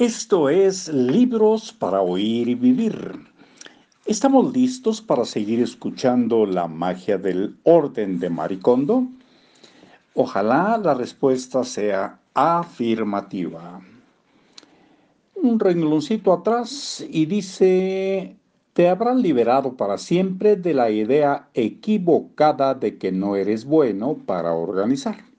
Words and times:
Esto 0.00 0.48
es 0.48 0.88
Libros 0.88 1.74
para 1.74 2.00
Oír 2.00 2.48
y 2.48 2.54
Vivir. 2.54 3.18
¿Estamos 4.06 4.50
listos 4.50 5.02
para 5.02 5.26
seguir 5.26 5.60
escuchando 5.60 6.46
la 6.46 6.66
magia 6.68 7.18
del 7.18 7.58
orden 7.64 8.18
de 8.18 8.30
Maricondo? 8.30 9.06
Ojalá 10.14 10.80
la 10.82 10.94
respuesta 10.94 11.64
sea 11.64 12.18
afirmativa. 12.32 13.82
Un 15.34 15.60
rengloncito 15.60 16.32
atrás 16.32 17.04
y 17.06 17.26
dice, 17.26 18.36
te 18.72 18.88
habrán 18.88 19.20
liberado 19.20 19.76
para 19.76 19.98
siempre 19.98 20.56
de 20.56 20.72
la 20.72 20.90
idea 20.90 21.50
equivocada 21.52 22.72
de 22.72 22.96
que 22.96 23.12
no 23.12 23.36
eres 23.36 23.66
bueno 23.66 24.16
para 24.24 24.54
organizar. 24.54 25.29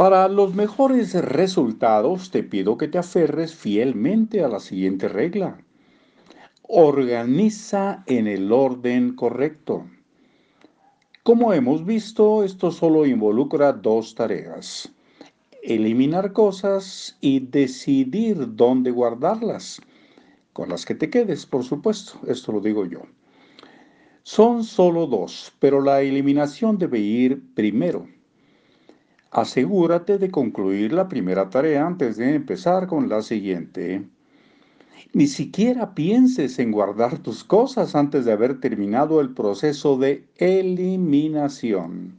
Para 0.00 0.28
los 0.28 0.54
mejores 0.54 1.12
resultados 1.12 2.30
te 2.30 2.42
pido 2.42 2.78
que 2.78 2.88
te 2.88 2.96
aferres 2.96 3.54
fielmente 3.54 4.42
a 4.42 4.48
la 4.48 4.58
siguiente 4.58 5.08
regla. 5.08 5.62
Organiza 6.62 8.02
en 8.06 8.26
el 8.26 8.50
orden 8.50 9.14
correcto. 9.14 9.84
Como 11.22 11.52
hemos 11.52 11.84
visto, 11.84 12.44
esto 12.44 12.70
solo 12.70 13.04
involucra 13.04 13.74
dos 13.74 14.14
tareas. 14.14 14.90
Eliminar 15.62 16.32
cosas 16.32 17.18
y 17.20 17.40
decidir 17.40 18.56
dónde 18.56 18.92
guardarlas. 18.92 19.82
Con 20.54 20.70
las 20.70 20.86
que 20.86 20.94
te 20.94 21.10
quedes, 21.10 21.44
por 21.44 21.62
supuesto, 21.62 22.18
esto 22.26 22.52
lo 22.52 22.62
digo 22.62 22.86
yo. 22.86 23.02
Son 24.22 24.64
solo 24.64 25.06
dos, 25.06 25.52
pero 25.58 25.82
la 25.82 26.00
eliminación 26.00 26.78
debe 26.78 27.00
ir 27.00 27.52
primero. 27.52 28.08
Asegúrate 29.32 30.18
de 30.18 30.28
concluir 30.28 30.92
la 30.92 31.08
primera 31.08 31.50
tarea 31.50 31.86
antes 31.86 32.16
de 32.16 32.34
empezar 32.34 32.88
con 32.88 33.08
la 33.08 33.22
siguiente. 33.22 34.02
Ni 35.12 35.28
siquiera 35.28 35.94
pienses 35.94 36.58
en 36.58 36.72
guardar 36.72 37.18
tus 37.18 37.44
cosas 37.44 37.94
antes 37.94 38.24
de 38.24 38.32
haber 38.32 38.58
terminado 38.58 39.20
el 39.20 39.30
proceso 39.30 39.96
de 39.98 40.24
eliminación. 40.36 42.18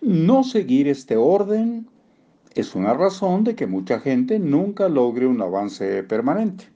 No 0.00 0.44
seguir 0.44 0.86
este 0.86 1.16
orden 1.16 1.88
es 2.54 2.76
una 2.76 2.94
razón 2.94 3.42
de 3.42 3.56
que 3.56 3.66
mucha 3.66 3.98
gente 3.98 4.38
nunca 4.38 4.88
logre 4.88 5.26
un 5.26 5.42
avance 5.42 6.04
permanente. 6.04 6.66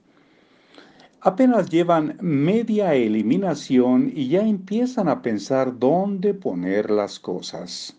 Apenas 1.21 1.69
llevan 1.69 2.17
media 2.21 2.95
eliminación 2.95 4.11
y 4.13 4.27
ya 4.27 4.41
empiezan 4.41 5.07
a 5.07 5.21
pensar 5.21 5.79
dónde 5.79 6.33
poner 6.33 6.91
las 6.91 7.19
cosas. 7.19 7.96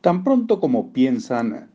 Tan 0.00 0.22
pronto 0.22 0.60
como 0.60 0.92
piensan, 0.92 1.68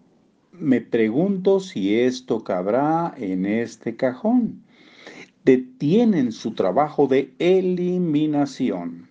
me 0.54 0.80
pregunto 0.80 1.60
si 1.60 2.00
esto 2.00 2.42
cabrá 2.42 3.14
en 3.18 3.46
este 3.46 3.98
cajón. 3.98 4.64
Detienen 5.44 6.32
su 6.32 6.54
trabajo 6.54 7.08
de 7.08 7.34
eliminación. 7.40 9.10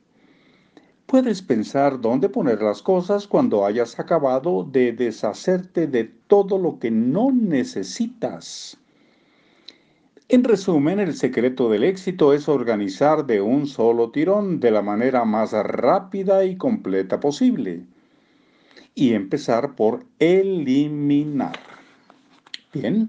Puedes 1.05 1.43
pensar 1.43 2.01
dónde 2.01 2.31
poner 2.31 2.63
las 2.63 2.81
cosas 2.81 3.27
cuando 3.27 3.67
hayas 3.67 4.01
acabado 4.01 4.65
de 4.65 4.93
deshacerte 4.93 5.87
de 5.87 6.05
todo 6.27 6.57
lo 6.57 6.79
que 6.79 6.91
no 6.91 7.31
necesitas. 7.33 8.79
En 10.29 10.43
resumen, 10.43 11.01
el 11.01 11.15
secreto 11.15 11.69
del 11.69 11.85
éxito 11.85 12.33
es 12.33 12.49
organizar 12.49 13.27
de 13.27 13.43
un 13.43 13.67
solo 13.67 14.11
tirón 14.11 14.59
de 14.59 14.71
la 14.71 14.81
manera 14.81 15.27
más 15.27 15.53
rápida 15.53 16.47
y 16.47 16.57
completa 16.57 17.21
posible 17.21 17.92
y 18.95 19.15
empezar 19.15 19.75
por 19.75 20.05
eliminar. 20.19 21.59
Bien, 22.73 23.09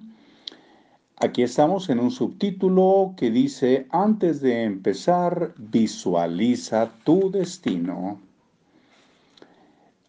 aquí 1.17 1.43
estamos 1.43 1.89
en 1.89 1.99
un 1.99 2.11
subtítulo 2.11 3.13
que 3.17 3.31
dice, 3.31 3.87
antes 3.91 4.41
de 4.41 4.63
empezar, 4.63 5.53
visualiza 5.57 6.91
tu 7.03 7.31
destino. 7.31 8.19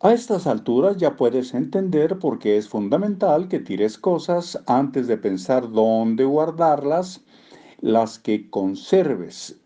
A 0.00 0.12
estas 0.12 0.46
alturas 0.46 0.98
ya 0.98 1.16
puedes 1.16 1.54
entender 1.54 2.18
por 2.18 2.38
qué 2.38 2.58
es 2.58 2.68
fundamental 2.68 3.48
que 3.48 3.58
tires 3.58 3.96
cosas 3.96 4.62
antes 4.66 5.06
de 5.06 5.16
pensar 5.16 5.70
dónde 5.70 6.24
guardarlas, 6.24 7.22
las 7.80 8.18
que 8.18 8.50
conserves. 8.50 9.56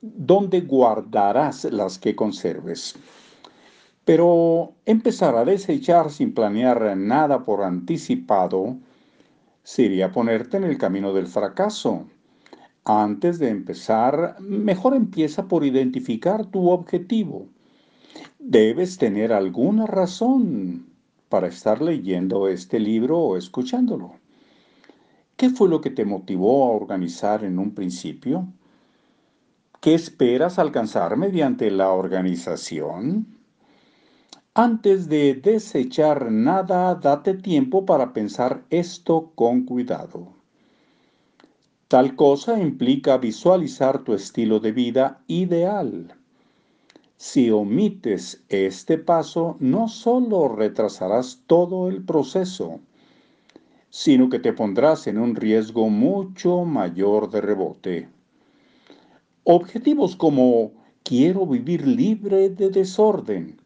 ¿Dónde 0.00 0.60
guardarás 0.60 1.64
las 1.64 1.98
que 1.98 2.16
conserves? 2.16 2.96
Pero 4.04 4.74
empezar 4.84 5.36
a 5.36 5.44
desechar 5.44 6.10
sin 6.10 6.34
planear 6.34 6.96
nada 6.96 7.44
por 7.44 7.62
anticipado 7.62 8.76
sería 9.62 10.12
ponerte 10.12 10.58
en 10.58 10.64
el 10.64 10.76
camino 10.76 11.12
del 11.14 11.26
fracaso. 11.26 12.06
Antes 12.84 13.38
de 13.38 13.48
empezar, 13.48 14.36
mejor 14.40 14.94
empieza 14.94 15.48
por 15.48 15.64
identificar 15.64 16.44
tu 16.44 16.68
objetivo. 16.68 17.46
Debes 18.38 18.98
tener 18.98 19.32
alguna 19.32 19.86
razón 19.86 20.86
para 21.30 21.46
estar 21.48 21.80
leyendo 21.80 22.46
este 22.46 22.78
libro 22.78 23.18
o 23.18 23.36
escuchándolo. 23.38 24.12
¿Qué 25.36 25.48
fue 25.48 25.68
lo 25.68 25.80
que 25.80 25.90
te 25.90 26.04
motivó 26.04 26.64
a 26.64 26.76
organizar 26.76 27.42
en 27.42 27.58
un 27.58 27.74
principio? 27.74 28.46
¿Qué 29.80 29.94
esperas 29.94 30.58
alcanzar 30.58 31.16
mediante 31.16 31.70
la 31.70 31.90
organización? 31.90 33.26
Antes 34.56 35.08
de 35.08 35.34
desechar 35.34 36.30
nada, 36.30 36.94
date 36.94 37.34
tiempo 37.34 37.84
para 37.84 38.12
pensar 38.12 38.62
esto 38.70 39.32
con 39.34 39.64
cuidado. 39.64 40.28
Tal 41.88 42.14
cosa 42.14 42.60
implica 42.60 43.18
visualizar 43.18 44.04
tu 44.04 44.14
estilo 44.14 44.60
de 44.60 44.70
vida 44.70 45.24
ideal. 45.26 46.14
Si 47.16 47.50
omites 47.50 48.44
este 48.48 48.96
paso, 48.96 49.56
no 49.58 49.88
solo 49.88 50.46
retrasarás 50.46 51.42
todo 51.48 51.88
el 51.88 52.04
proceso, 52.04 52.78
sino 53.90 54.28
que 54.28 54.38
te 54.38 54.52
pondrás 54.52 55.08
en 55.08 55.18
un 55.18 55.34
riesgo 55.34 55.88
mucho 55.88 56.64
mayor 56.64 57.28
de 57.28 57.40
rebote. 57.40 58.08
Objetivos 59.42 60.14
como 60.14 60.70
quiero 61.02 61.44
vivir 61.44 61.88
libre 61.88 62.50
de 62.50 62.70
desorden, 62.70 63.63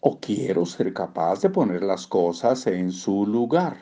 o 0.00 0.18
quiero 0.20 0.66
ser 0.66 0.92
capaz 0.92 1.40
de 1.40 1.50
poner 1.50 1.82
las 1.82 2.06
cosas 2.06 2.66
en 2.66 2.92
su 2.92 3.26
lugar. 3.26 3.76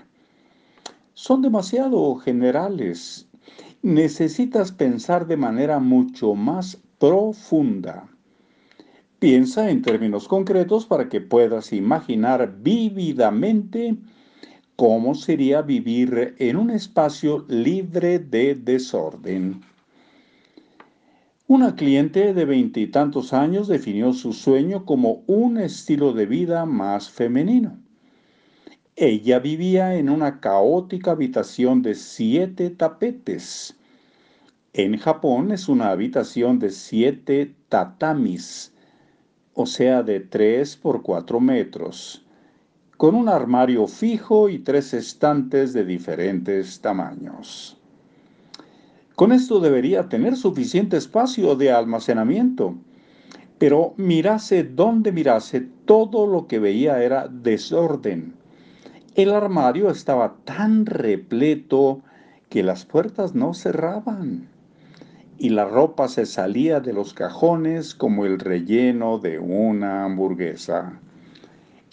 Son 1.15 1.43
demasiado 1.43 2.15
generales. 2.17 3.29
Necesitas 3.83 4.73
pensar 4.73 5.27
de 5.27 5.37
manera 5.37 5.79
mucho 5.79 6.35
más 6.35 6.79
profunda. 6.99 8.09
Piensa 9.19 9.71
en 9.71 9.83
términos 9.83 10.29
concretos 10.29 10.87
para 10.87 11.09
que 11.09 11.21
puedas 11.21 11.73
imaginar 11.73 12.57
vívidamente 12.61 13.97
cómo 14.77 15.15
sería 15.15 15.63
vivir 15.63 16.35
en 16.39 16.57
un 16.57 16.71
espacio 16.71 17.45
libre 17.49 18.19
de 18.19 18.55
desorden. 18.55 19.61
Una 21.47 21.77
cliente 21.77 22.33
de 22.33 22.47
veintitantos 22.47 23.35
años 23.35 23.69
definió 23.69 24.15
su 24.15 24.33
sueño 24.33 24.87
como 24.87 25.25
un 25.27 25.59
estilo 25.59 26.15
de 26.15 26.25
vida 26.25 26.65
más 26.65 27.11
femenino. 27.11 27.79
Ella 28.97 29.41
vivía 29.41 29.95
en 29.97 30.09
una 30.09 30.41
caótica 30.41 31.11
habitación 31.11 31.83
de 31.83 31.97
siete 31.97 32.71
tapetes. 32.71 33.77
En 34.73 34.97
Japón 34.97 35.53
es 35.53 35.69
una 35.69 35.91
habitación 35.91 36.59
de 36.59 36.71
siete 36.71 37.55
tatamis, 37.69 38.73
o 39.53 39.67
sea, 39.67 40.03
de 40.03 40.21
tres 40.21 40.79
por 40.79 41.03
cuatro 41.03 41.41
metros, 41.41 42.25
con 42.97 43.15
un 43.15 43.29
armario 43.29 43.87
fijo 43.87 44.49
y 44.49 44.61
tres 44.61 44.95
estantes 44.95 45.75
de 45.75 45.85
diferentes 45.85 46.81
tamaños. 46.81 47.77
Con 49.15 49.31
esto 49.31 49.61
debería 49.61 50.09
tener 50.09 50.37
suficiente 50.37 50.97
espacio 50.97 51.55
de 51.55 51.71
almacenamiento. 51.71 52.75
Pero 53.59 53.95
mirase 53.97 54.65
donde 54.65 55.13
mirase, 55.13 55.69
todo 55.85 56.27
lo 56.27 56.49
que 56.49 56.59
veía 56.59 57.03
era 57.03 57.29
desorden. 57.29 58.35
El 59.15 59.33
armario 59.33 59.91
estaba 59.91 60.35
tan 60.45 60.87
repleto 60.87 62.01
que 62.49 62.65
las 62.65 62.85
puertas 62.85 63.35
no 63.37 63.55
cerraban 63.55 64.49
y 65.39 65.51
la 65.51 65.65
ropa 65.65 66.09
se 66.09 66.27
salía 66.27 66.81
de 66.81 66.93
los 66.93 67.15
cajones 67.15 67.95
como 67.95 68.27
el 68.27 68.41
relleno 68.41 69.19
de 69.19 69.39
una 69.39 70.05
hamburguesa. 70.05 70.99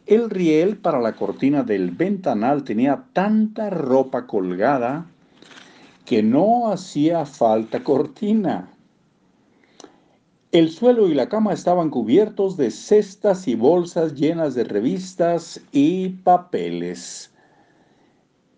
El 0.08 0.32
riel 0.32 0.78
para 0.78 1.00
la 1.00 1.14
cortina 1.14 1.62
del 1.62 1.92
ventanal 1.92 2.64
tenía 2.64 3.04
tanta 3.14 3.70
ropa 3.70 4.26
colgada 4.26 5.06
que 6.06 6.24
no 6.24 6.72
hacía 6.72 7.26
falta 7.26 7.84
cortina. 7.84 8.70
El 10.52 10.70
suelo 10.70 11.08
y 11.08 11.14
la 11.14 11.30
cama 11.30 11.54
estaban 11.54 11.90
cubiertos 11.90 12.58
de 12.58 12.72
cestas 12.72 13.48
y 13.48 13.56
bolsas 13.56 14.16
llenas 14.16 14.54
de 14.54 14.66
revistas 14.66 15.62
y 15.72 16.10
papeles. 16.10 17.32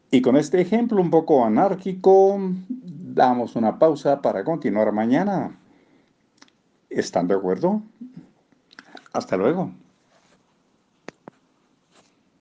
Y 0.10 0.22
con 0.22 0.36
este 0.36 0.62
ejemplo 0.62 1.02
un 1.02 1.12
poco 1.12 1.46
anárquico, 1.46 2.40
damos 2.68 3.56
una 3.56 3.78
pausa 3.78 4.22
para 4.22 4.44
continuar 4.44 4.92
mañana. 4.92 5.56
¿Están 6.90 7.28
de 7.28 7.36
acuerdo? 7.36 7.82
Hasta 9.12 9.38
luego. 9.38 9.72